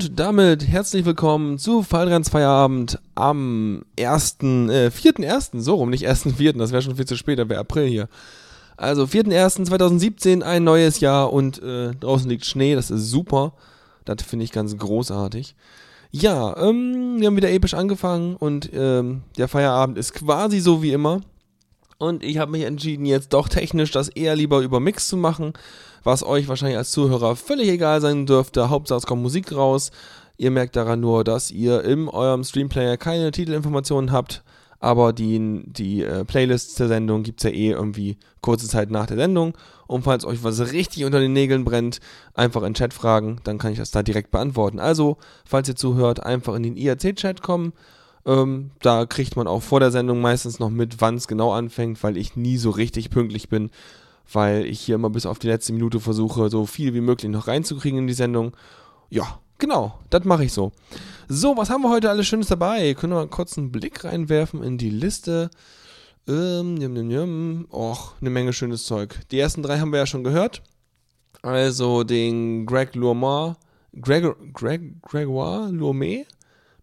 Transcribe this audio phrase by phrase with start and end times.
[0.00, 6.52] Und damit herzlich willkommen zu Fallrens Feierabend am 1., äh, 4.1., so rum, nicht 1.4.,
[6.58, 8.08] das wäre schon viel zu spät, da wäre April hier.
[8.78, 13.52] Also 4.1.2017, ein neues Jahr und äh, draußen liegt Schnee, das ist super.
[14.06, 15.54] Das finde ich ganz großartig.
[16.12, 20.92] Ja, ähm, wir haben wieder episch angefangen und ähm, der Feierabend ist quasi so wie
[20.92, 21.20] immer.
[21.98, 25.52] Und ich habe mich entschieden, jetzt doch technisch das eher lieber über Mix zu machen
[26.04, 28.70] was euch wahrscheinlich als Zuhörer völlig egal sein dürfte.
[28.70, 29.90] Hauptsache es kommt Musik raus.
[30.36, 34.42] Ihr merkt daran nur, dass ihr in eurem Streamplayer keine Titelinformationen habt,
[34.78, 39.06] aber die, die äh, Playlists der Sendung gibt es ja eh irgendwie kurze Zeit nach
[39.06, 39.52] der Sendung.
[39.86, 42.00] Und falls euch was richtig unter den Nägeln brennt,
[42.32, 44.78] einfach in Chat fragen, dann kann ich das da direkt beantworten.
[44.78, 47.74] Also, falls ihr zuhört, einfach in den IRC-Chat kommen.
[48.24, 52.02] Ähm, da kriegt man auch vor der Sendung meistens noch mit, wann es genau anfängt,
[52.02, 53.70] weil ich nie so richtig pünktlich bin
[54.32, 57.48] weil ich hier immer bis auf die letzte Minute versuche, so viel wie möglich noch
[57.48, 58.56] reinzukriegen in die Sendung.
[59.08, 60.72] Ja, genau, das mache ich so.
[61.28, 62.94] So, was haben wir heute alles Schönes dabei?
[62.94, 65.50] Können wir mal kurz einen Blick reinwerfen in die Liste.
[66.28, 67.66] Ähm, jum, jum, jum.
[67.72, 69.20] Och, eine Menge schönes Zeug.
[69.30, 70.62] Die ersten drei haben wir ja schon gehört.
[71.42, 73.56] Also den Greg Lourmand,
[74.00, 76.26] Greg, Greg, Gregoire Lourmet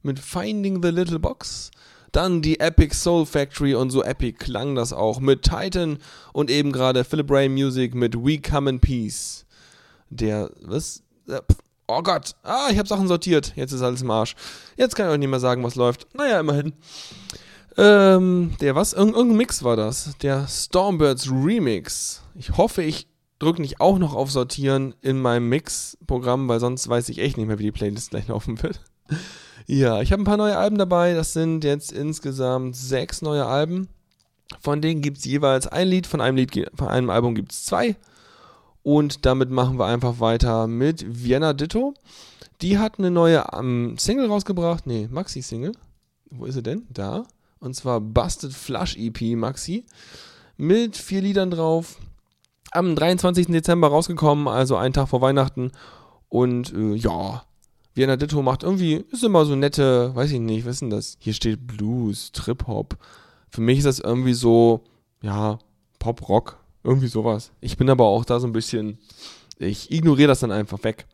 [0.01, 1.71] mit Finding the Little Box.
[2.17, 5.99] Dann die Epic Soul Factory und so epic klang das auch mit Titan
[6.33, 9.45] und eben gerade Philip Ray Music mit We Come in Peace.
[10.09, 11.03] Der, was?
[11.27, 11.41] Äh,
[11.85, 13.53] oh Gott, ah, ich habe Sachen sortiert.
[13.55, 14.35] Jetzt ist alles im Arsch.
[14.77, 16.07] Jetzt kann ich euch nicht mehr sagen, was läuft.
[16.15, 16.73] Naja, immerhin.
[17.77, 18.93] Ähm, der was?
[18.93, 20.17] Ir irgendein Mix war das.
[20.23, 22.23] Der Stormbirds Remix.
[22.33, 27.09] Ich hoffe, ich drücke nicht auch noch auf Sortieren in meinem Mix-Programm, weil sonst weiß
[27.09, 28.81] ich echt nicht mehr, wie die Playlist gleich laufen wird.
[29.69, 31.13] Ja, ich habe ein paar neue Alben dabei.
[31.13, 33.89] Das sind jetzt insgesamt sechs neue Alben.
[34.61, 37.65] Von denen gibt es jeweils ein Lied, von einem Lied, von einem Album gibt es
[37.65, 37.97] zwei.
[38.81, 41.93] Und damit machen wir einfach weiter mit Vienna Ditto.
[42.61, 44.87] Die hat eine neue um, Single rausgebracht.
[44.87, 45.73] Nee, Maxi-Single.
[46.31, 46.87] Wo ist sie denn?
[46.89, 47.25] Da.
[47.59, 49.83] Und zwar Busted Flush EP Maxi.
[50.55, 51.97] Mit vier Liedern drauf.
[52.71, 53.47] Am 23.
[53.47, 55.73] Dezember rausgekommen, also einen Tag vor Weihnachten.
[56.29, 57.43] Und äh, ja,
[57.97, 61.17] Vienna Ditto macht irgendwie, ist immer so nette, weiß ich nicht, was ist denn das?
[61.19, 62.95] Hier steht Blues, Trip-Hop.
[63.49, 64.83] Für mich ist das irgendwie so,
[65.21, 65.57] ja,
[65.97, 67.51] Pop-Rock, irgendwie sowas.
[67.59, 68.99] Ich bin aber auch da so ein bisschen,
[69.57, 71.07] ich ignoriere das dann einfach weg.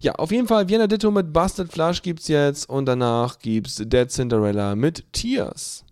[0.00, 4.08] Ja, auf jeden Fall, Vienna Ditto mit Busted Flush gibt's jetzt und danach gibt's Dead
[4.08, 5.84] Cinderella mit Tears.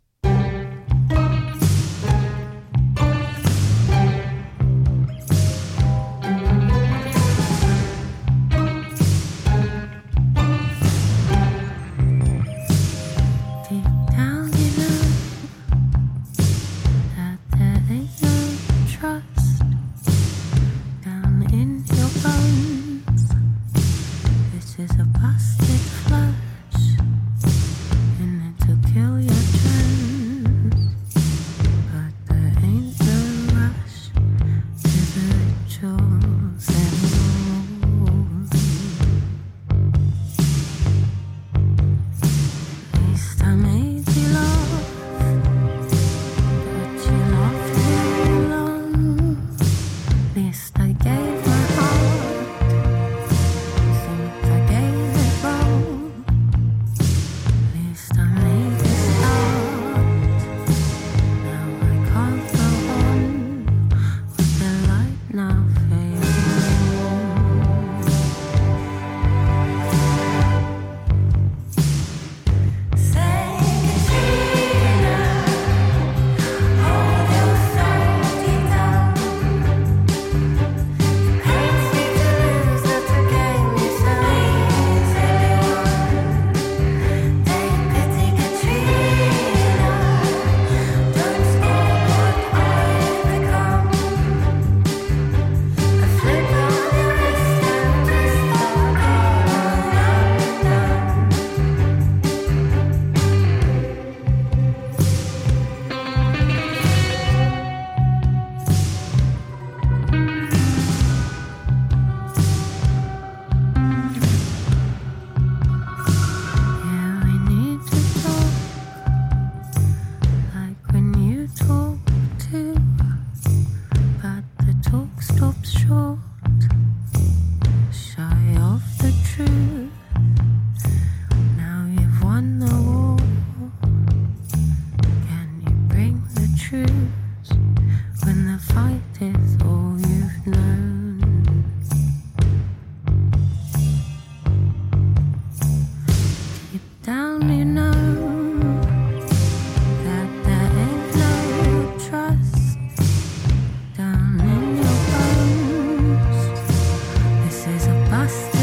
[158.28, 158.57] ます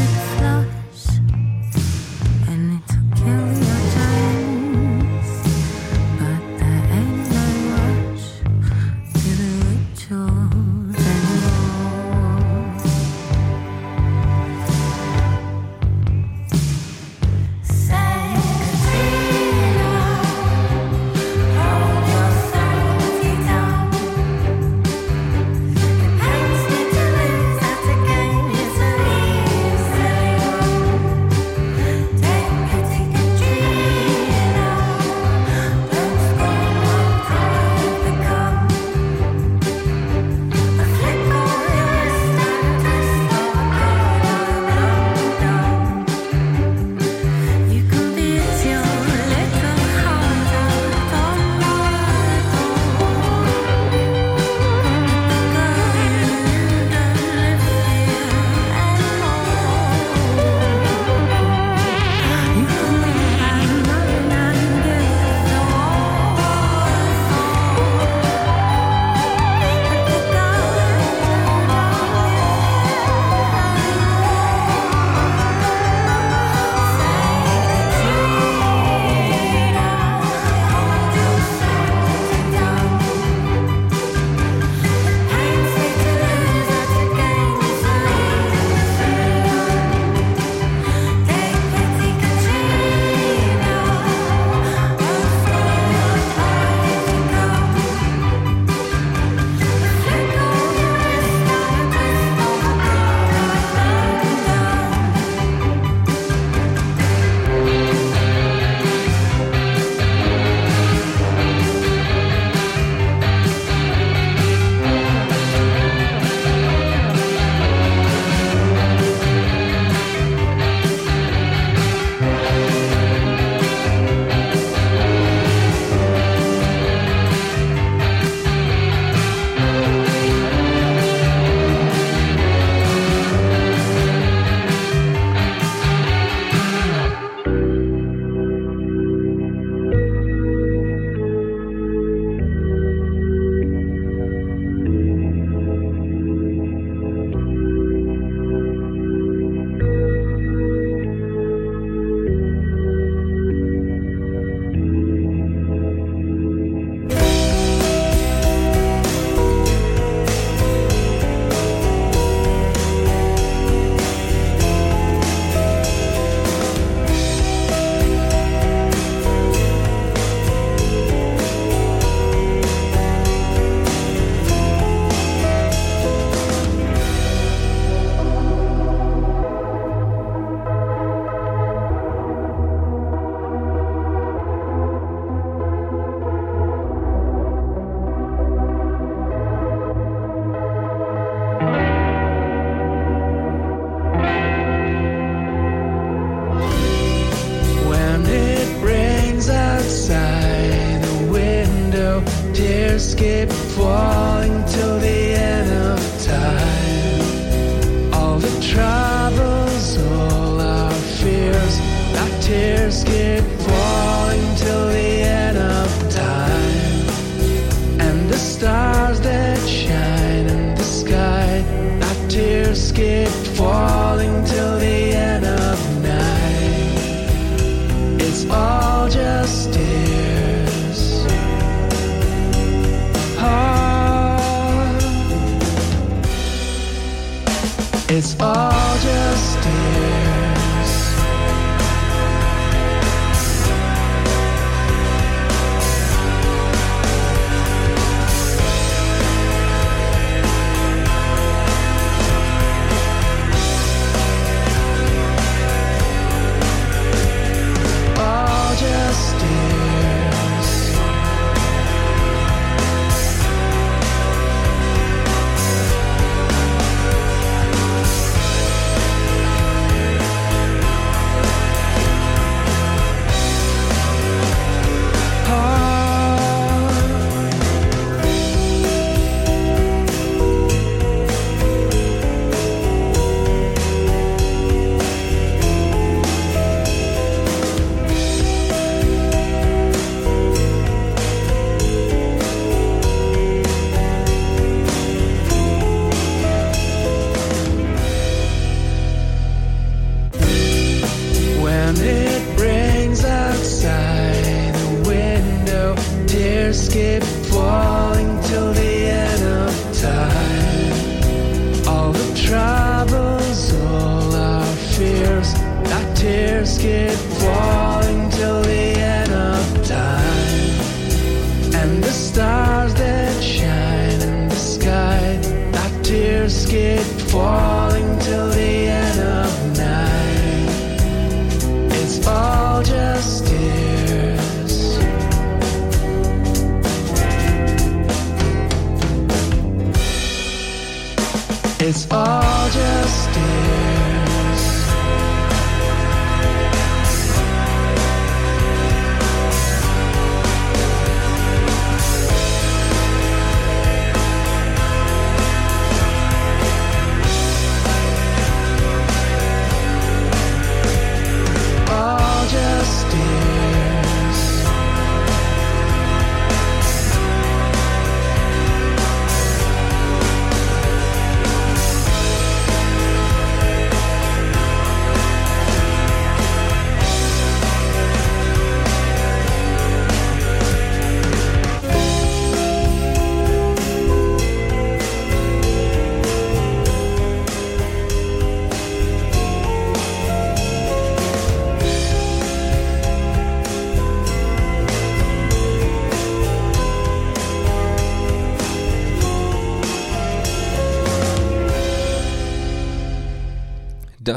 [341.88, 343.85] It's all just tears.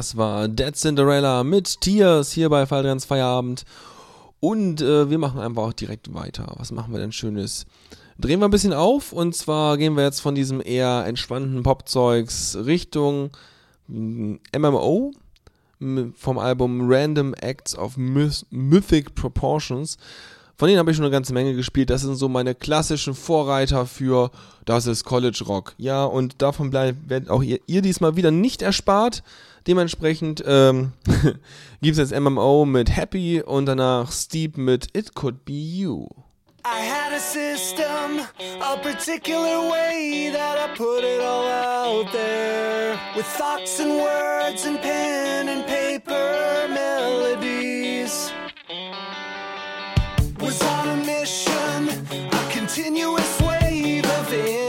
[0.10, 3.64] Das war Dead Cinderella mit Tears hier bei Falltrans Feierabend.
[4.40, 6.52] Und äh, wir machen einfach auch direkt weiter.
[6.58, 7.68] Was machen wir denn Schönes?
[8.18, 12.58] Drehen wir ein bisschen auf und zwar gehen wir jetzt von diesem eher entspannten Popzeugs
[12.66, 13.30] Richtung
[13.88, 15.12] mm, MMO
[16.16, 20.00] vom Album Random Acts of Myth Mythic Proportions.
[20.58, 21.92] Von denen habe ich schon eine ganze Menge gespielt.
[21.92, 24.32] Das sind so meine klassischen Vorreiter für
[24.66, 25.76] das ist College Rock.
[25.78, 29.22] Ja, und davon bleibt werdet auch ihr, ihr diesmal wieder nicht erspart.
[29.68, 30.94] Dementsprechend ähm,
[31.82, 36.08] gibt es jetzt MMO mit Happy und danach Steep mit It Could Be You.
[36.66, 38.20] I had a system,
[38.62, 43.00] a particular way that I put it all out there.
[43.16, 48.32] With thoughts and words and pen and paper melodies.
[50.40, 51.90] Was on a mission,
[52.32, 54.69] a continuous wave of inspiration.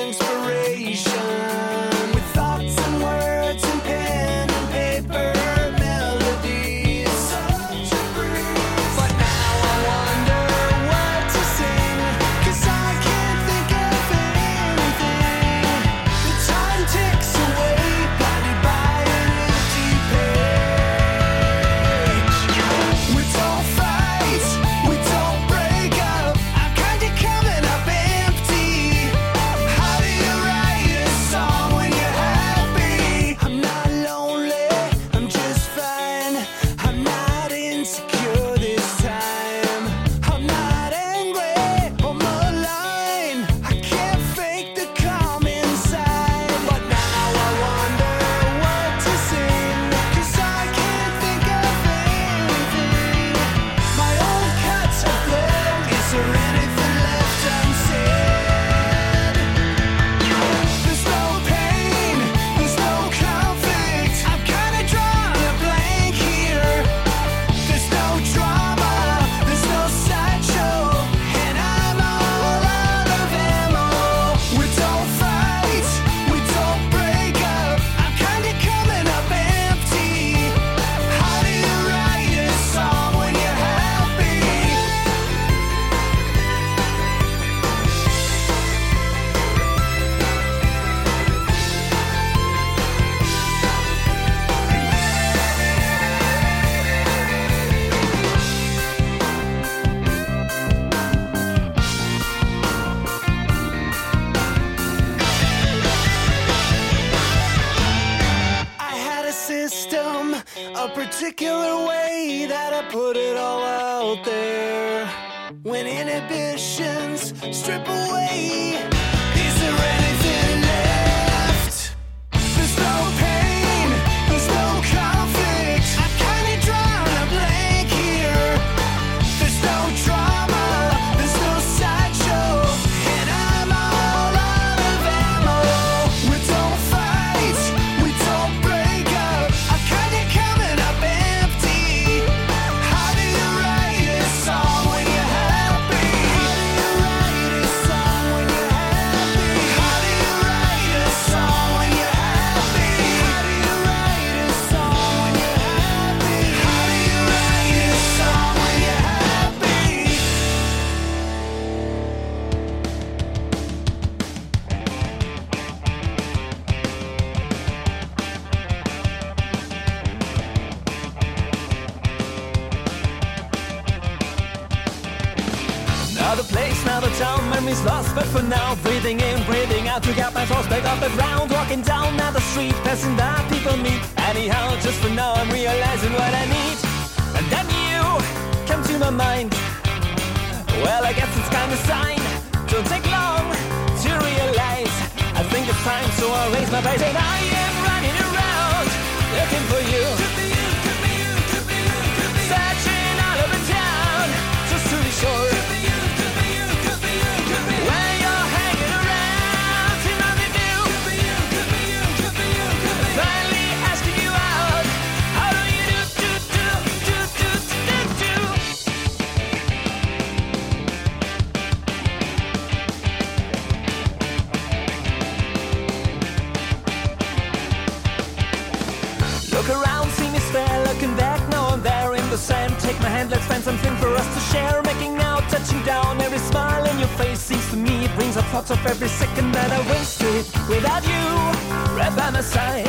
[238.83, 242.87] Brings up thoughts of every second that I wasted without you right by my side.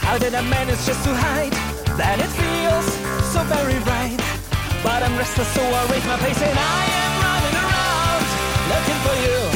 [0.00, 1.52] How did I manage just to hide
[1.96, 2.86] that it feels
[3.32, 4.18] so very right?
[4.82, 8.24] But I'm restless, so I raise my pace and I am running around
[8.72, 9.49] looking for you.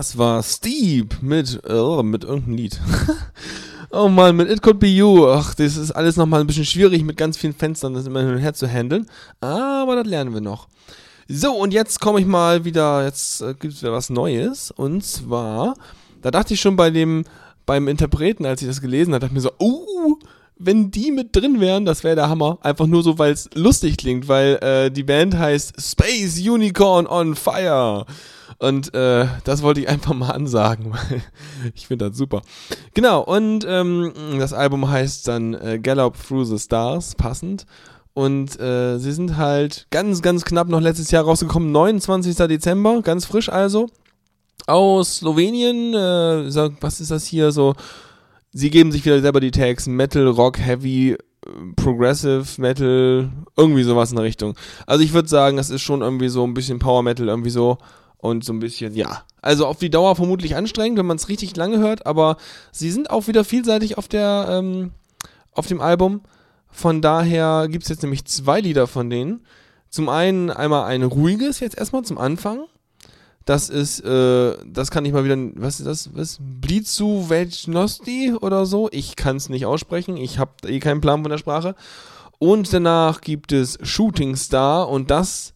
[0.00, 2.80] Das war Steve mit, oh, mit irgendeinem Lied.
[3.90, 5.28] oh Mann, mit It Could Be You.
[5.28, 8.30] Ach, das ist alles nochmal ein bisschen schwierig mit ganz vielen Fenstern, das immer hin
[8.30, 9.06] und her zu handeln.
[9.42, 10.68] Aber das lernen wir noch.
[11.28, 14.70] So, und jetzt komme ich mal wieder, jetzt äh, gibt es wieder was Neues.
[14.70, 15.74] Und zwar,
[16.22, 17.26] da dachte ich schon bei dem,
[17.66, 20.16] beim Interpreten, als ich das gelesen habe, dachte ich mir so, uh,
[20.56, 22.56] wenn die mit drin wären, das wäre der Hammer.
[22.62, 27.34] Einfach nur so, weil es lustig klingt, weil äh, die Band heißt Space Unicorn on
[27.34, 28.06] Fire.
[28.60, 31.22] Und äh, das wollte ich einfach mal ansagen, weil
[31.74, 32.42] ich finde das super.
[32.92, 37.64] Genau, und ähm, das Album heißt dann äh, Gallop Through the Stars, passend.
[38.12, 42.36] Und äh, sie sind halt ganz, ganz knapp noch letztes Jahr rausgekommen, 29.
[42.36, 43.88] Dezember, ganz frisch also.
[44.66, 47.74] Aus Slowenien, äh, sag, was ist das hier so?
[48.52, 51.16] Sie geben sich wieder selber die Tags Metal, Rock, Heavy,
[51.76, 54.54] Progressive Metal, irgendwie sowas in der Richtung.
[54.86, 57.78] Also ich würde sagen, das ist schon irgendwie so ein bisschen Power Metal, irgendwie so
[58.20, 59.22] und so ein bisschen, ja.
[59.42, 62.36] Also auf die Dauer vermutlich anstrengend, wenn man es richtig lange hört, aber
[62.72, 64.92] sie sind auch wieder vielseitig auf der, ähm,
[65.52, 66.20] auf dem Album.
[66.70, 69.44] Von daher gibt es jetzt nämlich zwei Lieder von denen.
[69.88, 72.66] Zum einen einmal ein ruhiges, jetzt erstmal zum Anfang.
[73.46, 76.38] Das ist, äh, das kann ich mal wieder, was ist das, was?
[76.40, 78.88] Blizu Vejnosti oder so?
[78.92, 81.74] Ich kann es nicht aussprechen, ich habe eh keinen Plan von der Sprache.
[82.38, 85.54] Und danach gibt es Shooting Star und das,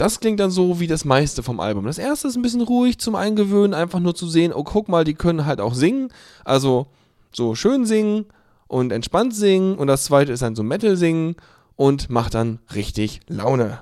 [0.00, 1.84] das klingt dann so wie das meiste vom Album.
[1.84, 5.04] Das erste ist ein bisschen ruhig zum Eingewöhnen, einfach nur zu sehen, oh guck mal,
[5.04, 6.10] die können halt auch singen.
[6.44, 6.86] Also
[7.32, 8.26] so schön singen
[8.66, 9.76] und entspannt singen.
[9.76, 11.36] Und das zweite ist dann so Metal singen
[11.76, 13.80] und macht dann richtig Laune.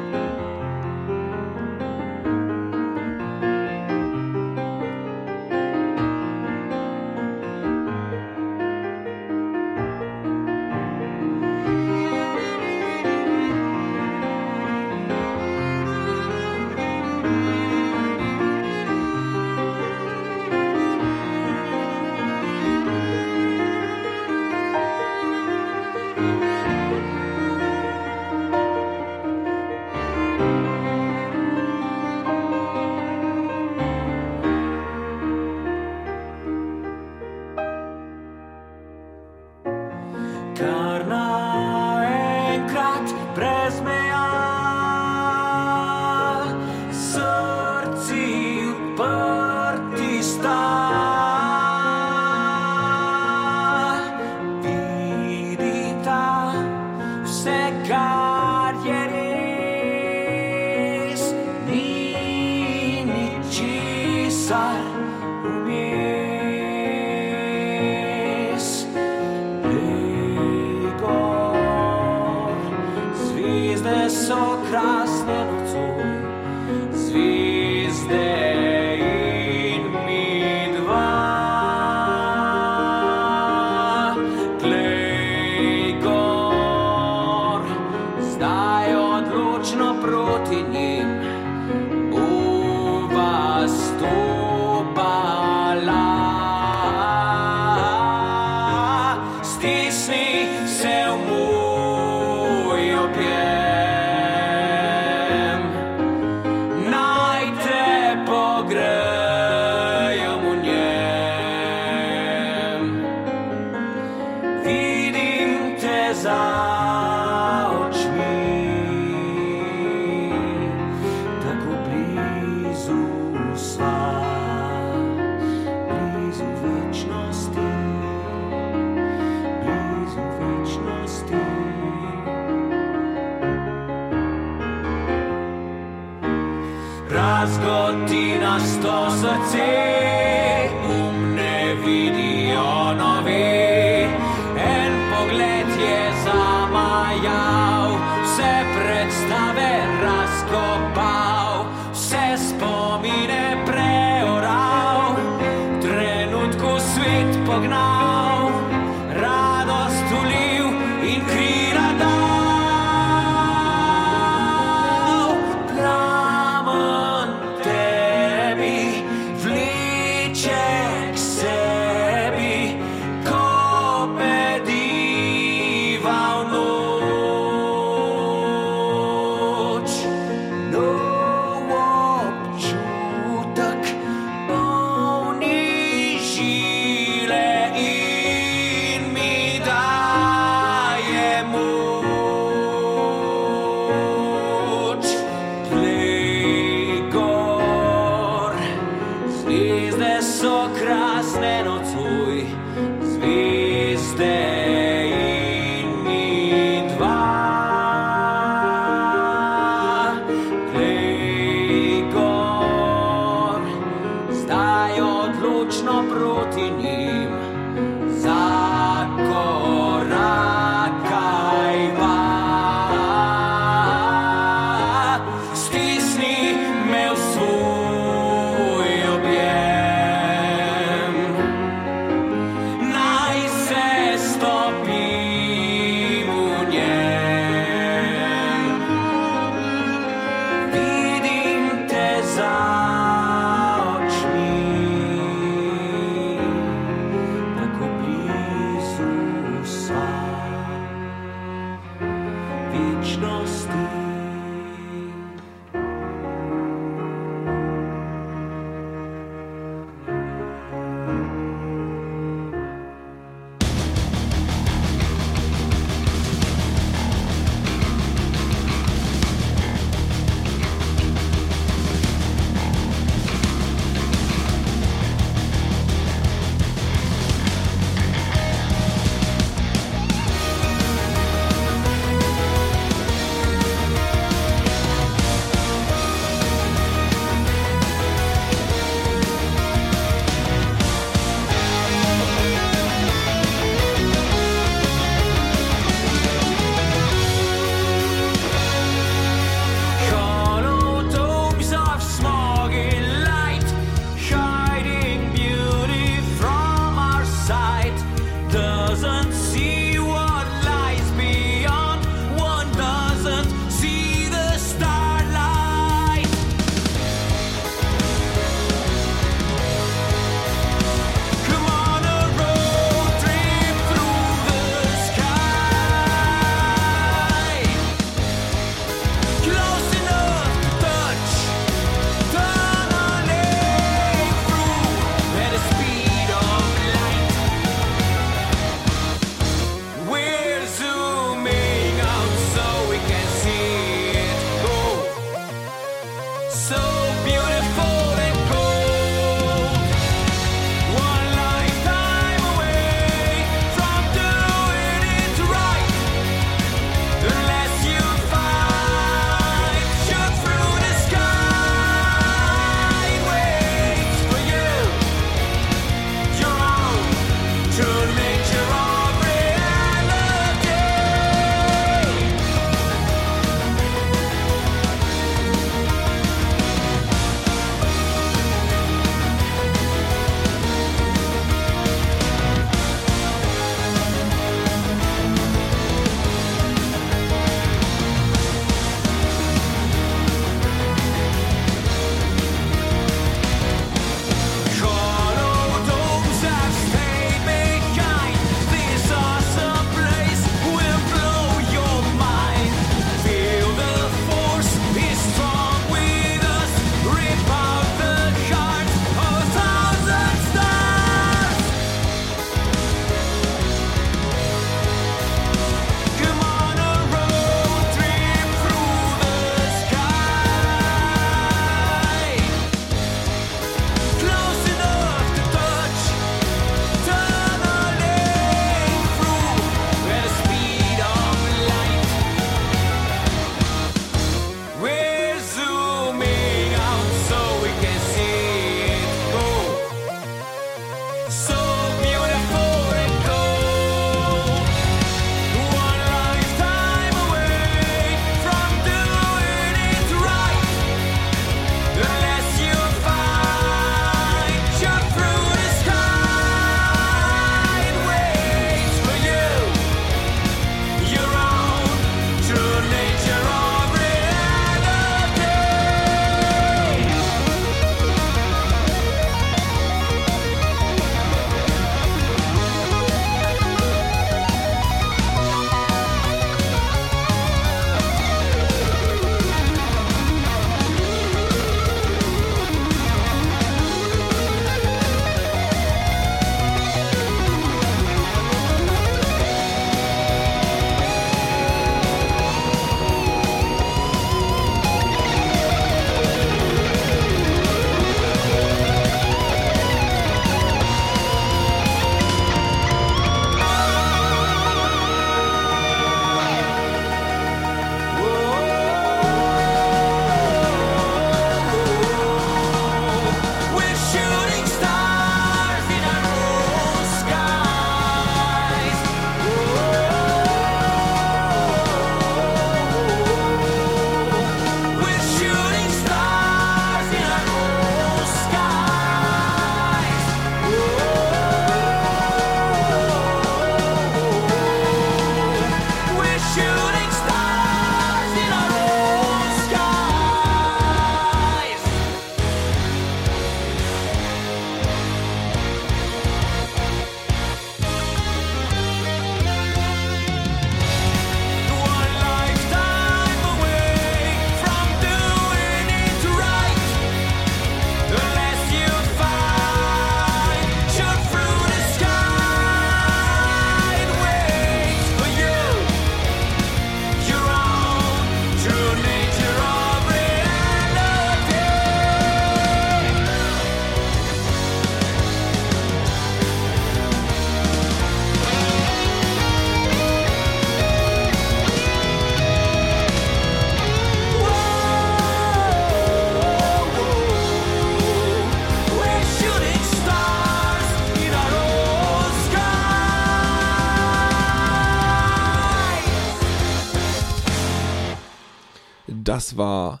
[599.34, 600.00] Das war.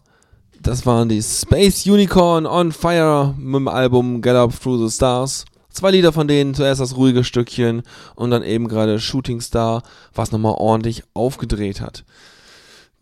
[0.62, 5.44] Das waren die Space Unicorn on Fire mit dem Album Get Up Through the Stars.
[5.70, 7.82] Zwei Lieder von denen, zuerst das ruhige Stückchen
[8.14, 9.82] und dann eben gerade Shooting Star,
[10.14, 12.04] was nochmal ordentlich aufgedreht hat.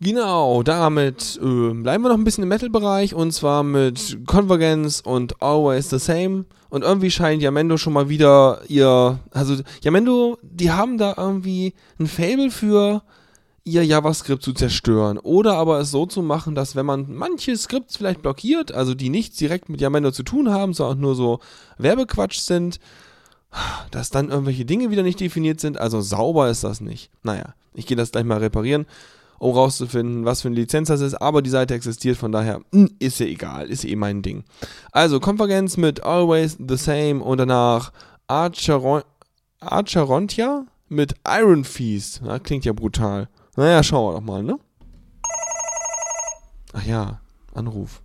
[0.01, 5.39] Genau, damit äh, bleiben wir noch ein bisschen im Metal-Bereich und zwar mit Convergence und
[5.39, 6.45] Always the Same.
[6.69, 12.07] Und irgendwie scheint Yamendo schon mal wieder ihr, also Yamendo, die haben da irgendwie ein
[12.07, 13.03] Fable für
[13.65, 17.97] ihr JavaScript zu zerstören oder aber es so zu machen, dass wenn man manche Skripts
[17.97, 21.39] vielleicht blockiert, also die nichts direkt mit Yamendo zu tun haben, sondern nur so
[21.77, 22.79] Werbequatsch sind,
[23.91, 25.77] dass dann irgendwelche Dinge wieder nicht definiert sind.
[25.77, 27.09] Also sauber ist das nicht.
[27.21, 28.85] Naja, ich gehe das gleich mal reparieren,
[29.39, 31.15] um rauszufinden, was für eine Lizenz das ist.
[31.15, 34.43] Aber die Seite existiert, von daher mh, ist ja egal, ist eh mein Ding.
[34.91, 37.93] Also Konvergenz mit Always the Same und danach
[38.27, 39.03] Archeron
[39.59, 42.21] Archerontia mit Iron Feast.
[42.23, 43.29] Na, klingt ja brutal.
[43.55, 44.59] Naja, schauen wir doch mal, ne?
[46.73, 47.21] Ach ja,
[47.53, 48.02] Anruf.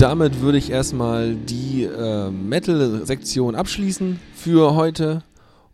[0.00, 5.22] Damit würde ich erstmal die äh, Metal-Sektion abschließen für heute.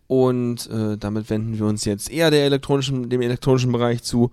[0.09, 4.31] Und äh, damit wenden wir uns jetzt eher elektronischen, dem elektronischen Bereich zu.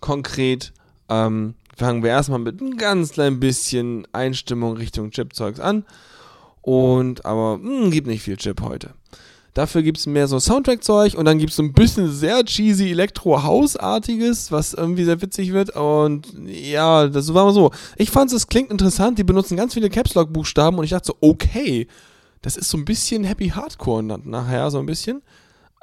[0.00, 0.72] Konkret
[1.08, 5.84] ähm, fangen wir erstmal mit ein ganz klein bisschen Einstimmung Richtung Chip-Zeugs an.
[6.60, 8.90] Und aber mh, gibt nicht viel Chip heute.
[9.54, 12.90] Dafür gibt es mehr so Soundtrack-Zeug und dann gibt es so ein bisschen sehr cheesy
[12.90, 15.74] Elektro-House-artiges, was irgendwie sehr witzig wird.
[15.76, 17.70] Und ja, das war mal so.
[17.96, 21.88] Ich fand es klingt interessant, die benutzen ganz viele Caps-Lock-Buchstaben und ich dachte so, okay,
[22.42, 25.22] das ist so ein bisschen Happy Hardcore na- nachher, so ein bisschen.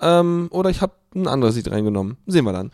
[0.01, 2.17] Ähm, oder ich habe ein anderes Lied reingenommen.
[2.25, 2.71] Sehen wir dann.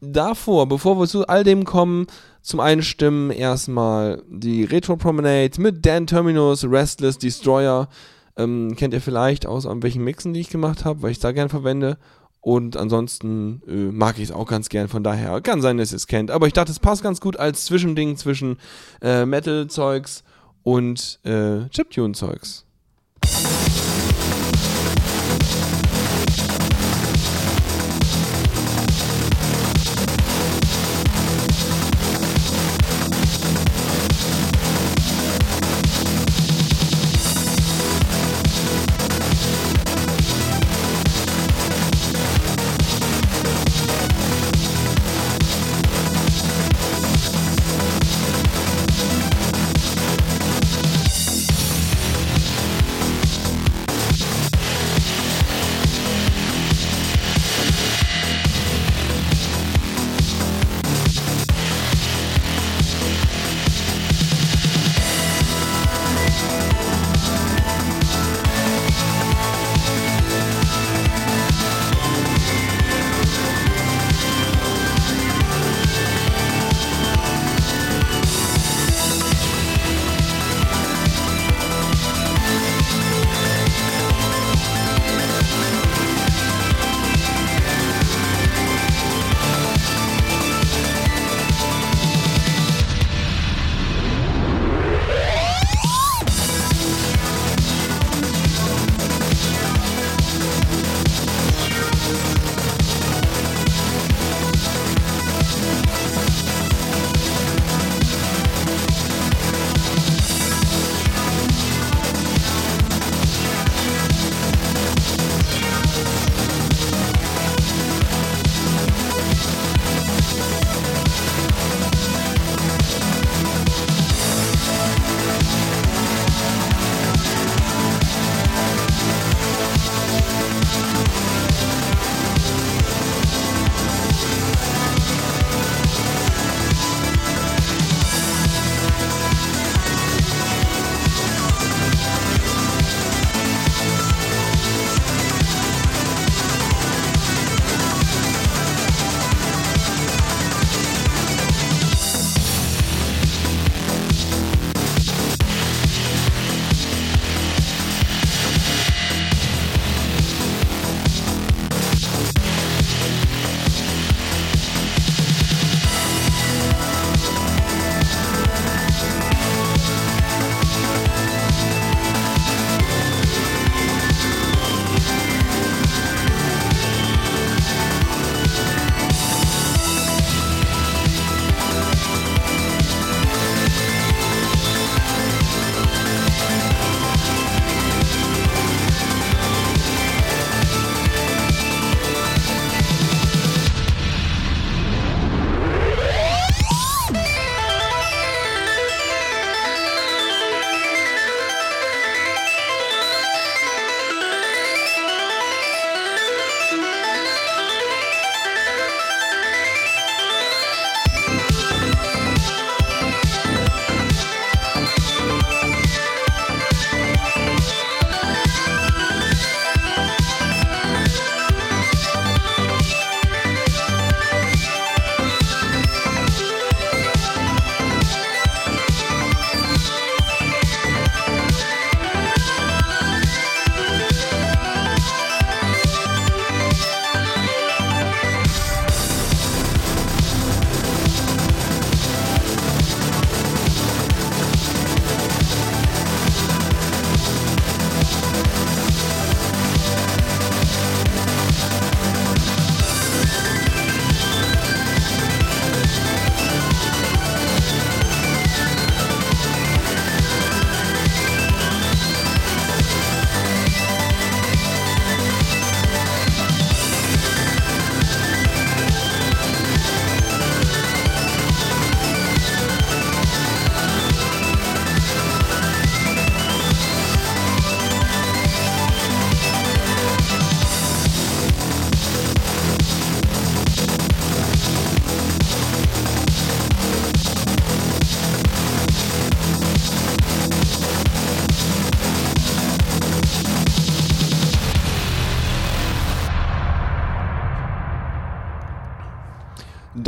[0.00, 2.06] Davor, bevor wir zu all dem kommen,
[2.42, 7.88] zum Einstimmen erstmal die Retro Promenade mit Dan Terminus, Restless Destroyer.
[8.36, 11.48] Ähm, kennt ihr vielleicht aus irgendwelchen Mixen, die ich gemacht habe, weil ich da gern
[11.48, 11.98] verwende.
[12.40, 15.96] Und ansonsten äh, mag ich es auch ganz gern, von daher kann sein, dass ihr
[15.96, 16.30] es kennt.
[16.30, 18.58] Aber ich dachte, es passt ganz gut als Zwischending zwischen
[19.02, 20.22] äh, Metal-Zeugs
[20.62, 22.64] und äh, Chiptune-Zeugs.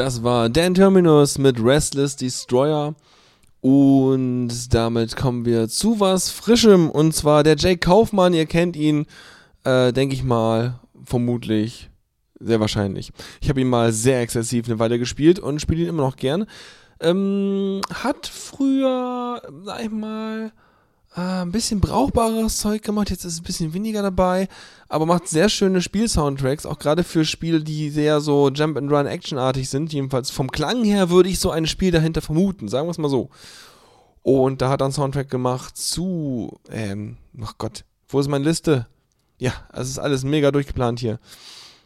[0.08, 2.94] Das war Dan Terminus mit Restless Destroyer.
[3.60, 6.88] Und damit kommen wir zu was Frischem.
[6.88, 8.32] Und zwar der Jake Kaufmann.
[8.32, 9.04] Ihr kennt ihn,
[9.64, 11.90] äh, denke ich mal, vermutlich.
[12.40, 13.12] Sehr wahrscheinlich.
[13.42, 16.46] Ich habe ihn mal sehr exzessiv eine Weile gespielt und spiele ihn immer noch gern.
[17.00, 20.52] Ähm, hat früher, sag ich mal,
[21.18, 23.10] äh, ein bisschen brauchbares Zeug gemacht.
[23.10, 24.48] Jetzt ist es ein bisschen weniger dabei,
[24.88, 29.06] aber macht sehr schöne Spielsoundtracks, auch gerade für Spiele, die sehr so Jump and Run
[29.06, 29.92] Actionartig sind.
[29.92, 33.08] Jedenfalls vom Klang her würde ich so ein Spiel dahinter vermuten, sagen wir es mal
[33.08, 33.30] so.
[34.22, 38.86] Und da hat er einen Soundtrack gemacht zu, ähm, ach Gott, wo ist meine Liste?
[39.38, 41.18] Ja, es ist alles mega durchgeplant hier.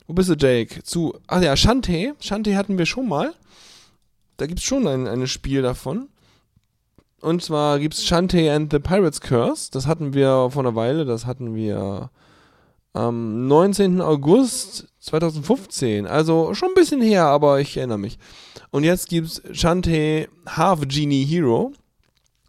[0.06, 0.82] Wo bist du, Jake?
[0.82, 2.12] Zu, ach ja, Shantae.
[2.20, 3.32] Shantae hatten wir schon mal.
[4.36, 6.08] Da gibt es schon ein, ein Spiel davon.
[7.22, 9.70] Und zwar gibt es Shantae and the Pirate's Curse.
[9.70, 11.04] Das hatten wir vor einer Weile.
[11.04, 12.10] Das hatten wir
[12.94, 14.00] am 19.
[14.00, 16.08] August 2015.
[16.08, 18.18] Also schon ein bisschen her, aber ich erinnere mich.
[18.70, 21.72] Und jetzt gibt es Shantae Half Genie Hero.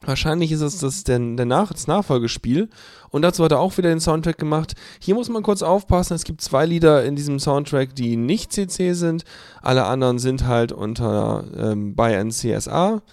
[0.02, 2.68] Wahrscheinlich ist es das, der, der Nach das Nachfolgespiel.
[3.12, 4.74] Und dazu hat er auch wieder den Soundtrack gemacht.
[5.00, 8.94] Hier muss man kurz aufpassen, es gibt zwei Lieder in diesem Soundtrack, die nicht CC
[8.94, 9.24] sind.
[9.62, 13.04] Alle anderen sind halt unter ähm, bei NCSA.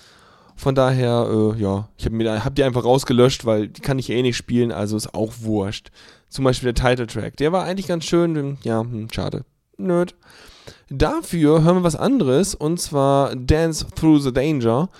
[0.60, 4.20] Von daher, äh, ja, ich habe hab die einfach rausgelöscht, weil die kann ich eh
[4.20, 5.90] nicht spielen, also ist auch wurscht.
[6.28, 7.38] Zum Beispiel der Titeltrack.
[7.38, 9.46] Der war eigentlich ganz schön, ja, hm, schade.
[9.78, 10.14] Nerd.
[10.90, 14.90] Dafür hören wir was anderes, und zwar Dance Through the Danger.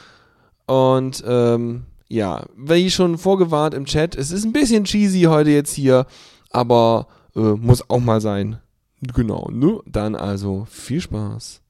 [0.64, 5.74] Und ähm, ja, wie schon vorgewarnt im Chat, es ist ein bisschen cheesy heute jetzt
[5.74, 6.06] hier,
[6.48, 7.06] aber
[7.36, 8.61] äh, muss auch mal sein.
[9.02, 9.80] Genau, ne?
[9.84, 11.61] Dann also viel Spaß.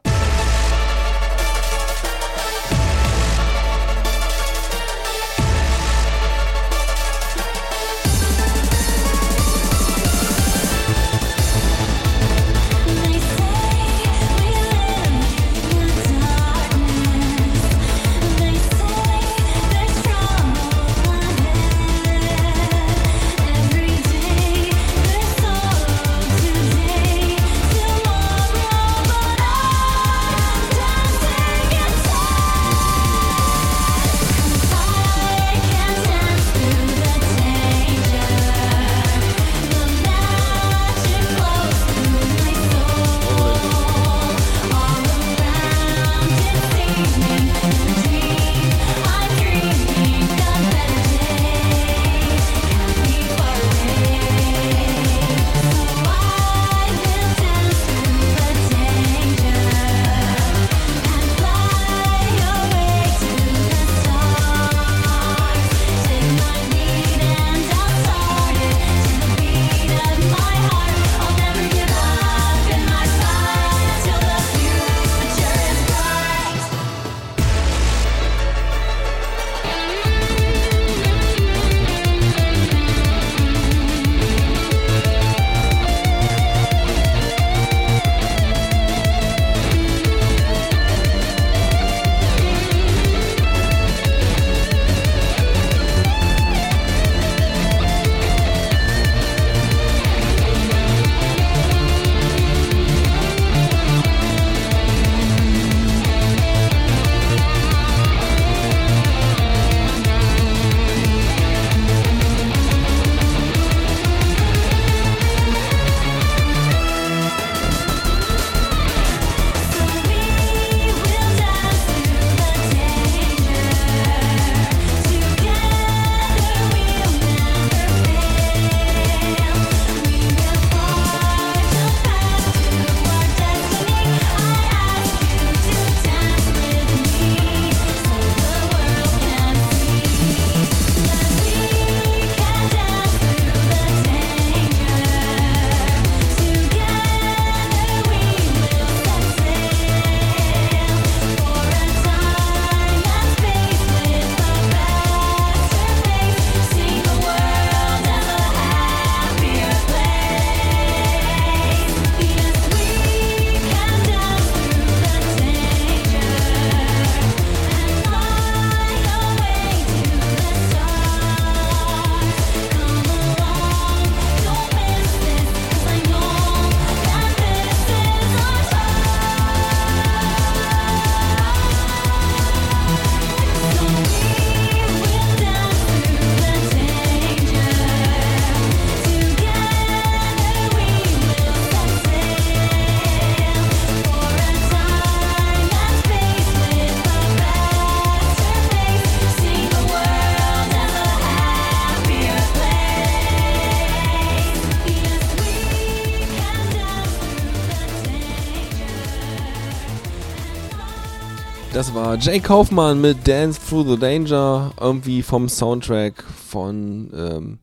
[212.18, 217.58] Jay Kaufmann mit Dance Through the Danger, irgendwie vom Soundtrack von ähm,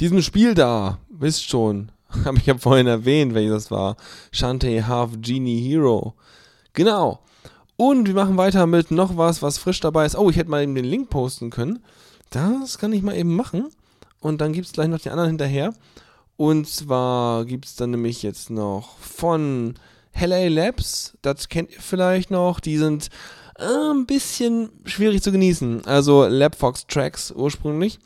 [0.00, 0.98] diesem Spiel da.
[1.10, 1.92] Wisst schon,
[2.24, 3.96] habe ich ja vorhin erwähnt, welches das war.
[4.32, 6.14] Shantae Half Genie Hero.
[6.72, 7.20] Genau.
[7.76, 10.16] Und wir machen weiter mit noch was, was frisch dabei ist.
[10.16, 11.84] Oh, ich hätte mal eben den Link posten können.
[12.30, 13.68] Das kann ich mal eben machen.
[14.20, 15.74] Und dann gibt es gleich noch die anderen hinterher.
[16.36, 19.74] Und zwar gibt es dann nämlich jetzt noch von
[20.18, 23.08] LA Labs, das kennt ihr vielleicht noch, die sind
[23.62, 25.86] ein bisschen schwierig zu genießen.
[25.86, 27.98] Also Labfox Tracks ursprünglich.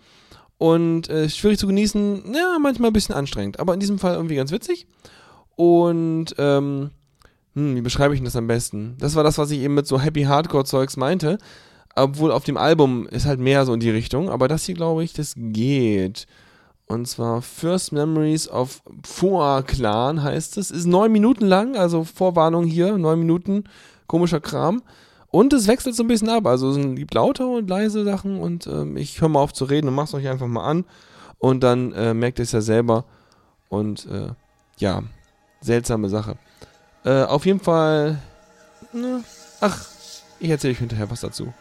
[0.58, 3.60] Und äh, schwierig zu genießen, ja, manchmal ein bisschen anstrengend.
[3.60, 4.86] Aber in diesem Fall irgendwie ganz witzig.
[5.54, 6.90] Und, ähm,
[7.54, 8.96] hm, wie beschreibe ich denn das am besten?
[8.98, 11.38] Das war das, was ich eben mit so Happy Hardcore-Zeugs meinte.
[11.94, 14.30] Obwohl auf dem Album ist halt mehr so in die Richtung.
[14.30, 16.26] Aber das hier, glaube ich, das geht.
[16.86, 20.70] Und zwar First Memories of Foa Clan heißt es.
[20.70, 23.64] Ist neun Minuten lang, also Vorwarnung hier, neun Minuten,
[24.06, 24.82] komischer Kram.
[25.36, 26.46] Und es wechselt so ein bisschen ab.
[26.46, 29.86] Also es gibt laute und leise Sachen und ähm, ich höre mal auf zu reden
[29.86, 30.86] und mach's euch einfach mal an.
[31.38, 33.04] Und dann äh, merkt ihr es ja selber.
[33.68, 34.30] Und äh,
[34.78, 35.02] ja,
[35.60, 36.38] seltsame Sache.
[37.04, 38.18] Äh, auf jeden Fall.
[38.94, 39.22] Ne,
[39.60, 39.84] ach,
[40.40, 41.52] ich erzähle euch hinterher was dazu.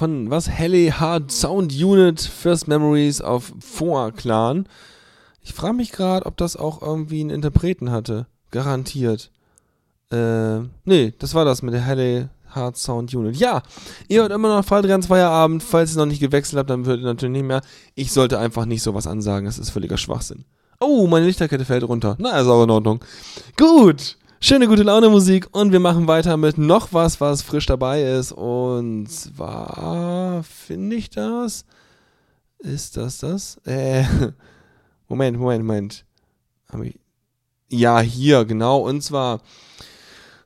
[0.00, 0.48] Von was?
[0.48, 4.66] Helle Hard Sound Unit First Memories auf Foa Clan.
[5.42, 8.26] Ich frage mich gerade, ob das auch irgendwie einen Interpreten hatte.
[8.50, 9.30] Garantiert.
[10.10, 13.36] Äh, nee, das war das mit der Helle Hard Sound Unit.
[13.36, 13.62] Ja,
[14.08, 15.62] ihr hört immer noch Faldrians Feierabend.
[15.62, 17.60] Falls ihr noch nicht gewechselt habt, dann hört ihr natürlich nicht mehr.
[17.94, 19.44] Ich sollte einfach nicht sowas ansagen.
[19.44, 20.46] Das ist völliger Schwachsinn.
[20.80, 22.16] Oh, meine Lichterkette fällt runter.
[22.18, 23.04] Na, ist auch in Ordnung.
[23.58, 24.16] Gut.
[24.42, 28.32] Schöne gute Laune Musik und wir machen weiter mit noch was, was frisch dabei ist.
[28.32, 31.66] Und zwar finde ich das.
[32.58, 33.58] Ist das das?
[33.66, 34.04] Äh,
[35.08, 36.06] Moment, Moment, Moment.
[36.72, 36.98] Hab ich,
[37.68, 38.78] ja, hier, genau.
[38.78, 39.42] Und zwar.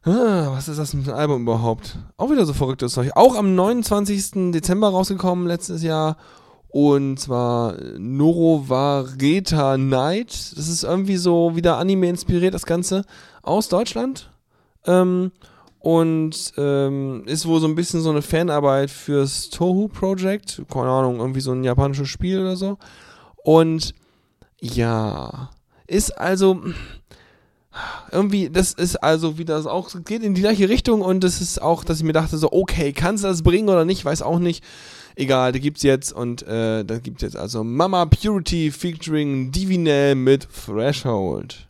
[0.03, 1.97] Ah, Was ist das mit dem Album überhaupt?
[2.17, 3.13] Auch wieder so verrücktes Zeug.
[3.15, 4.51] Auch am 29.
[4.51, 6.17] Dezember rausgekommen, letztes Jahr.
[6.67, 10.33] Und zwar Norovareta Night.
[10.57, 13.05] Das ist irgendwie so wieder Anime inspiriert, das Ganze.
[13.45, 14.31] Aus Deutschland.
[14.87, 15.33] Ähm,
[15.79, 20.63] und ähm, ist wohl so ein bisschen so eine Fanarbeit fürs Tohu Project.
[20.73, 22.79] Keine Ahnung, irgendwie so ein japanisches Spiel oder so.
[23.43, 23.95] Und
[24.61, 25.51] ja,
[25.87, 26.63] ist also
[28.11, 31.61] irgendwie, das ist also wieder so auch, geht in die gleiche Richtung und das ist
[31.61, 34.39] auch, dass ich mir dachte so, okay, kannst du das bringen oder nicht, weiß auch
[34.39, 34.65] nicht.
[35.17, 40.49] Egal, da gibt's jetzt und äh, da gibt's jetzt also Mama Purity featuring Divinel mit
[40.65, 41.69] Threshold.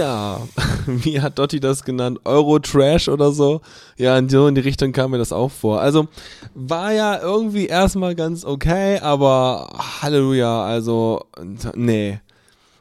[0.00, 0.40] Ja,
[0.86, 2.20] wie hat Dotti das genannt?
[2.24, 3.60] Euro-Trash oder so?
[3.98, 5.82] Ja, so in die Richtung kam mir das auch vor.
[5.82, 6.08] Also
[6.54, 9.68] war ja irgendwie erstmal ganz okay, aber
[10.00, 11.26] Halleluja, also
[11.74, 12.18] nee.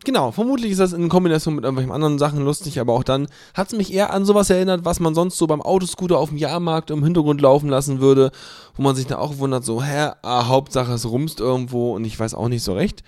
[0.05, 3.67] Genau, vermutlich ist das in Kombination mit irgendwelchen anderen Sachen lustig, aber auch dann hat
[3.67, 6.89] es mich eher an sowas erinnert, was man sonst so beim Autoscooter auf dem Jahrmarkt
[6.89, 8.31] im Hintergrund laufen lassen würde,
[8.77, 12.17] wo man sich dann auch wundert, so, hä, ah, Hauptsache es rumst irgendwo und ich
[12.17, 13.03] weiß auch nicht so recht.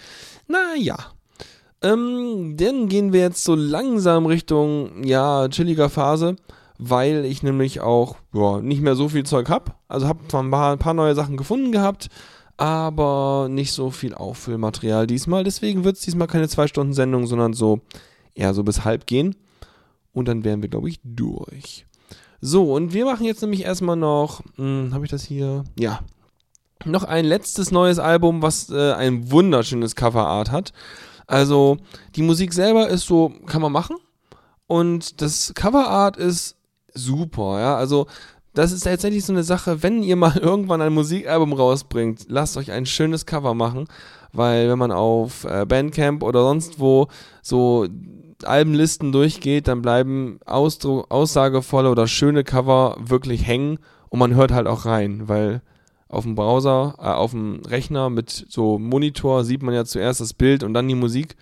[0.50, 0.98] Naja.
[1.84, 6.36] Ähm, dann gehen wir jetzt so langsam Richtung, ja, chilliger Phase,
[6.78, 9.80] weil ich nämlich auch, ja, nicht mehr so viel Zeug hab.
[9.88, 12.10] Also hab zwar ein paar, ein paar neue Sachen gefunden gehabt,
[12.58, 15.44] aber nicht so viel Auffüllmaterial diesmal.
[15.44, 17.82] Deswegen wird es diesmal keine 2-Stunden-Sendung, sondern so
[18.36, 19.36] eher so bis halb gehen.
[20.14, 21.88] Und dann wären wir, glaube ich, durch.
[22.42, 25.64] So, und wir machen jetzt nämlich erstmal noch, hm, habe ich das hier?
[25.80, 26.02] Ja.
[26.86, 30.74] Noch ein letztes neues Album, was äh, ein wunderschönes Coverart hat.
[31.32, 31.78] Also,
[32.16, 33.96] die Musik selber ist so, kann man machen.
[34.68, 36.58] Und das Coverart ist
[36.94, 37.76] super, ja.
[37.78, 38.08] Also,
[38.54, 42.72] das ist tatsächlich so eine Sache, wenn ihr mal irgendwann ein Musikalbum rausbringt, lasst euch
[42.72, 43.86] ein schönes Cover machen,
[44.34, 47.08] weil wenn man auf äh, Bandcamp oder sonst wo
[47.42, 47.88] so
[48.44, 53.80] Albenlisten durchgeht, dann bleiben Ausdru aussagevolle oder schöne Cover wirklich hängen
[54.10, 55.62] und man hört halt auch rein, weil
[56.12, 60.34] auf dem Browser, äh, auf dem Rechner mit so Monitor sieht man ja zuerst das
[60.34, 61.36] Bild und dann die Musik.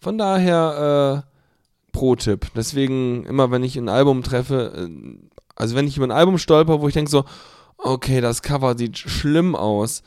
[0.00, 2.48] Von daher äh, Pro-Tipp.
[2.56, 5.18] Deswegen immer, wenn ich ein Album treffe, äh,
[5.54, 7.24] also wenn ich über ein Album stolper, wo ich denke so,
[7.78, 10.02] okay, das Cover sieht schlimm aus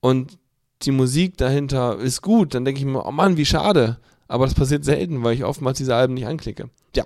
[0.00, 0.38] und
[0.82, 3.98] die Musik dahinter ist gut, dann denke ich mir, oh Mann, wie schade.
[4.28, 6.68] Aber das passiert selten, weil ich oftmals diese Alben nicht anklicke.
[6.94, 7.04] Ja.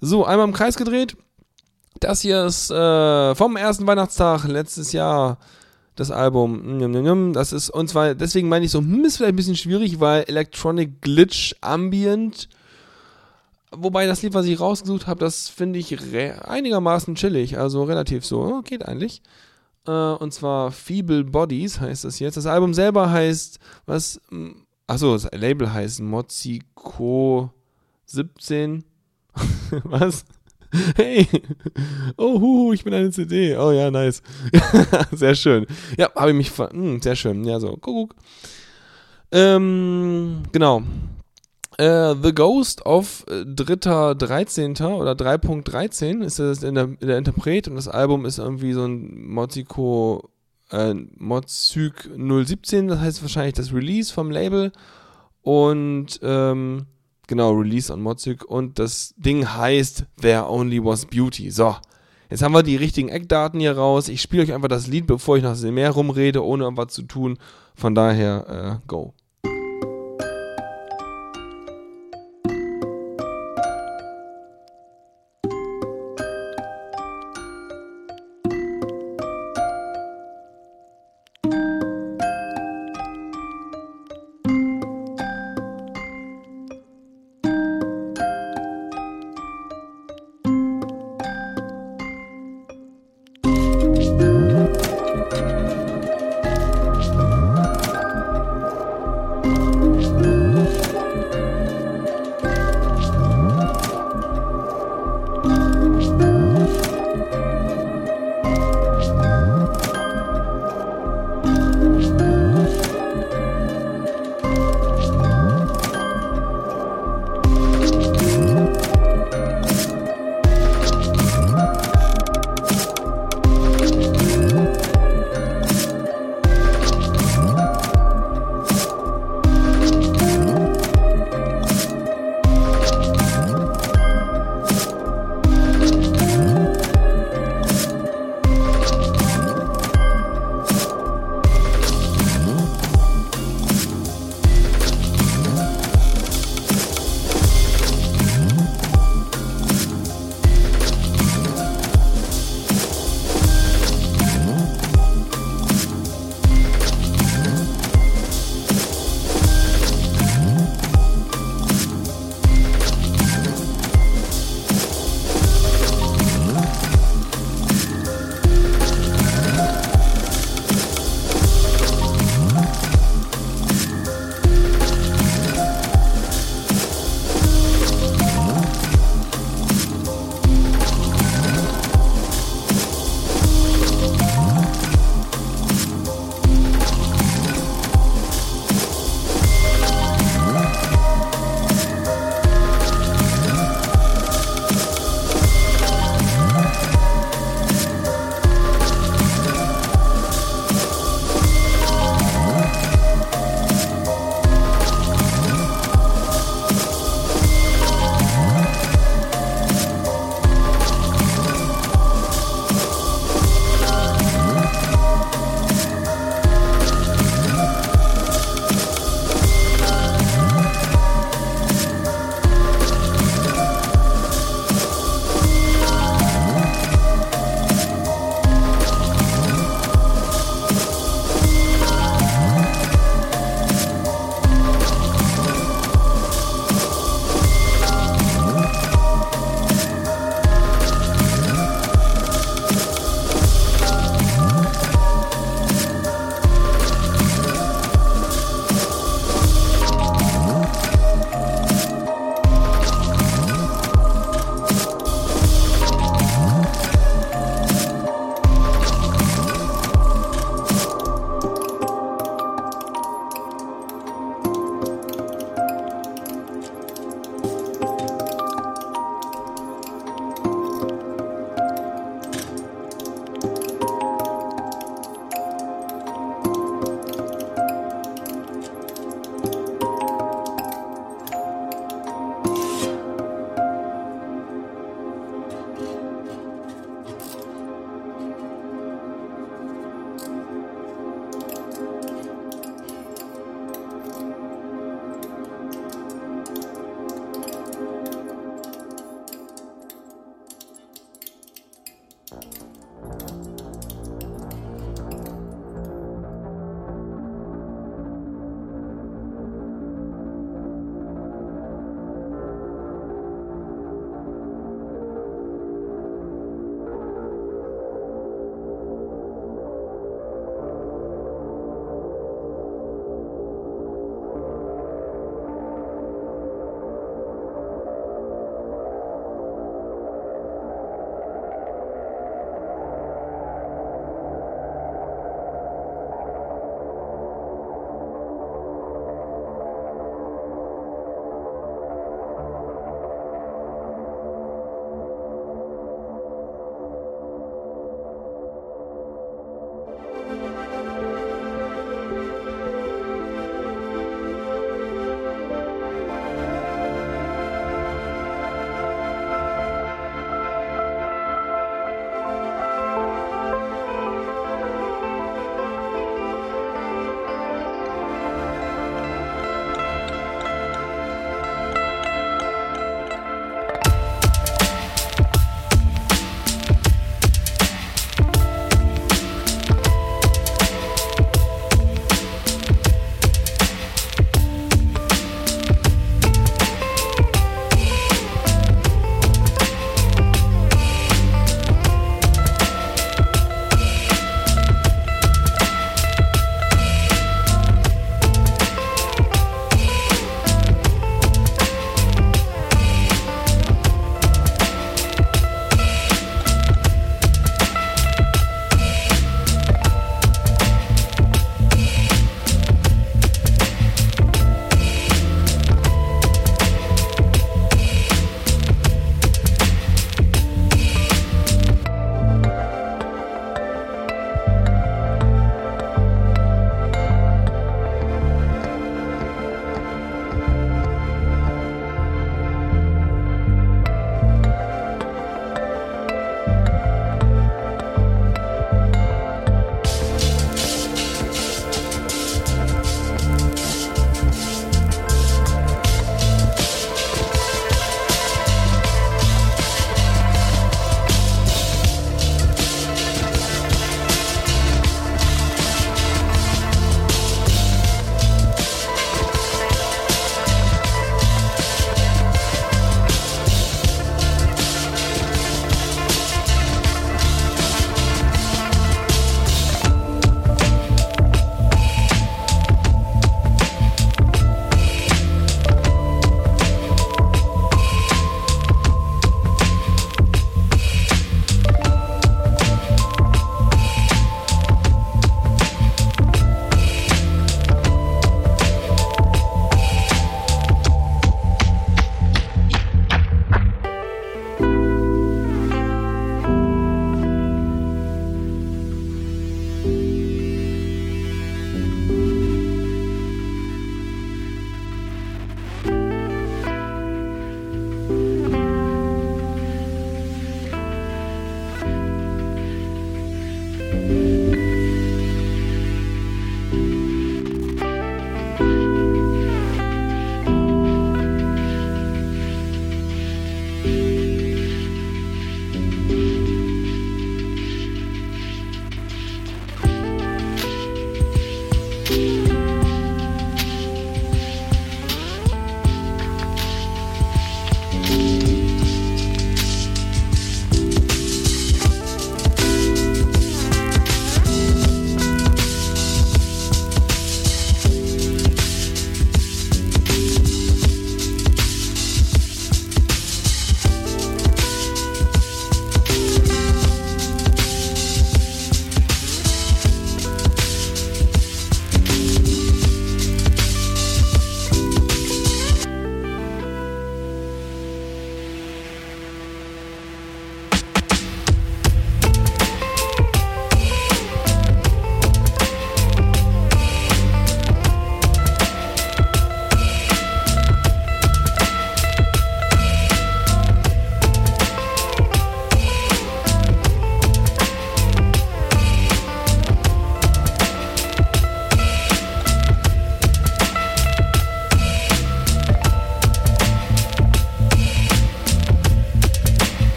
[0.00, 1.16] So, einmal im Kreis gedreht.
[1.98, 5.38] Das hier ist äh, vom ersten Weihnachtstag letztes Jahr
[5.96, 7.32] das Album.
[7.34, 10.24] Das ist, und zwar, deswegen meine ich so, hm, ist vielleicht ein bisschen schwierig, weil
[10.28, 12.48] Electronic Glitch Ambient
[13.72, 15.96] Wobei das Lied, was ich rausgesucht habe, das finde ich
[16.42, 19.22] einigermaßen chillig, also relativ so, geht eigentlich.
[19.86, 22.36] Äh, und zwar Feeble Bodies heißt das jetzt.
[22.36, 24.20] Das Album selber heißt, was?
[24.88, 27.52] Achso, das Label heißt Moziko
[28.06, 28.84] 17.
[29.84, 30.24] was?
[30.96, 31.26] Hey!
[32.16, 33.56] Oh, huhu, ich bin eine CD.
[33.56, 34.22] Oh ja, nice.
[35.12, 35.66] sehr schön.
[35.98, 36.70] Ja, habe ich mich ver...
[36.70, 37.44] Hm, sehr schön.
[37.44, 38.14] Ja, so, guck.
[39.32, 40.82] Ähm, genau.
[41.76, 44.72] Äh, The Ghost of äh, dritter 13.
[44.72, 48.84] oder 3.13 ist das in der, in der Interpret und das Album ist irgendwie so
[48.84, 50.28] ein Moziko
[50.70, 54.72] äh, Mozzyk 017, das heißt wahrscheinlich das Release vom Label
[55.42, 56.86] und ähm,
[57.30, 61.50] genau, Release on Mozzyk und das Ding heißt There Only Was Beauty.
[61.50, 61.76] So,
[62.28, 64.08] jetzt haben wir die richtigen Eckdaten hier raus.
[64.08, 67.38] Ich spiele euch einfach das Lied, bevor ich noch mehr rumrede, ohne irgendwas zu tun.
[67.74, 69.14] Von daher, äh, go.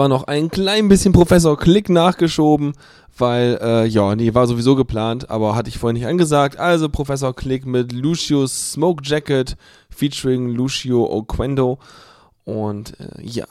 [0.00, 2.72] War noch ein klein bisschen Professor Klick nachgeschoben,
[3.18, 6.58] weil, äh, ja, nee, war sowieso geplant, aber hatte ich vorhin nicht angesagt.
[6.58, 9.58] Also Professor Klick mit Lucio's Smoke Jacket
[9.90, 11.78] featuring Lucio Oquendo.
[12.44, 13.44] Und äh, ja,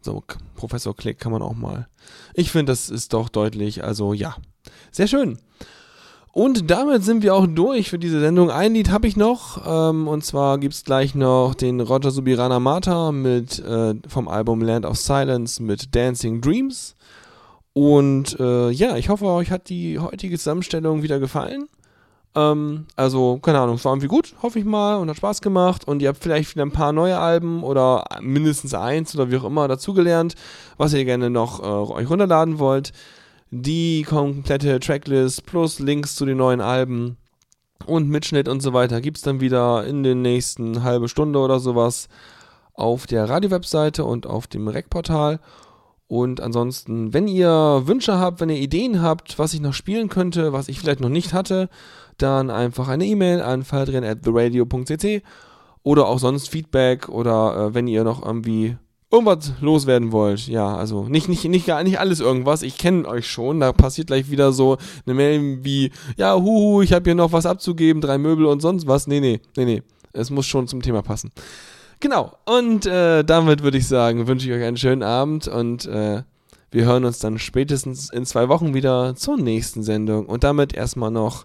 [0.00, 0.24] so
[0.56, 1.86] Professor Klick kann man auch mal.
[2.32, 4.36] Ich finde, das ist doch deutlich, also ja,
[4.90, 5.38] sehr schön.
[6.32, 8.50] Und damit sind wir auch durch für diese Sendung.
[8.50, 9.62] Ein Lied habe ich noch.
[9.66, 14.62] Ähm, und zwar gibt es gleich noch den Roger Subirana Mata mit, äh, vom Album
[14.62, 16.94] Land of Silence mit Dancing Dreams.
[17.72, 21.68] Und äh, ja, ich hoffe, euch hat die heutige Zusammenstellung wieder gefallen.
[22.36, 25.86] Ähm, also, keine Ahnung, es war irgendwie gut, hoffe ich mal, und hat Spaß gemacht.
[25.88, 29.44] Und ihr habt vielleicht wieder ein paar neue Alben oder mindestens eins oder wie auch
[29.44, 30.36] immer dazugelernt,
[30.76, 32.92] was ihr gerne noch äh, euch runterladen wollt.
[33.52, 37.16] Die komplette Tracklist plus Links zu den neuen Alben
[37.84, 42.08] und Mitschnitt und so weiter gibt's dann wieder in den nächsten halbe Stunde oder sowas
[42.74, 45.40] auf der Radio-Webseite und auf dem Rec-Portal.
[46.06, 50.52] Und ansonsten, wenn ihr Wünsche habt, wenn ihr Ideen habt, was ich noch spielen könnte,
[50.52, 51.68] was ich vielleicht noch nicht hatte,
[52.18, 54.18] dann einfach eine E-Mail an faldrian at
[55.82, 58.76] oder auch sonst Feedback oder äh, wenn ihr noch irgendwie
[59.10, 60.46] irgendwas loswerden wollt.
[60.46, 62.62] Ja, also nicht, nicht, nicht, gar nicht alles irgendwas.
[62.62, 63.60] Ich kenne euch schon.
[63.60, 64.76] Da passiert gleich wieder so
[65.06, 68.86] eine Mail wie, ja, huhu, ich habe hier noch was abzugeben, drei Möbel und sonst
[68.86, 69.06] was.
[69.06, 69.82] Nee, nee, nee, nee.
[70.12, 71.30] Es muss schon zum Thema passen.
[72.00, 72.32] Genau.
[72.46, 76.22] Und äh, damit würde ich sagen, wünsche ich euch einen schönen Abend und äh,
[76.70, 80.26] wir hören uns dann spätestens in zwei Wochen wieder zur nächsten Sendung.
[80.26, 81.44] Und damit erstmal noch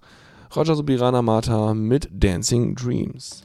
[0.56, 3.44] Roger Subirana Mata mit Dancing Dreams.